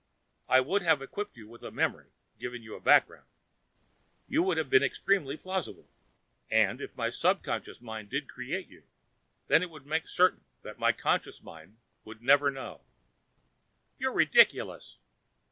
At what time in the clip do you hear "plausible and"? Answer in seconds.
5.37-6.81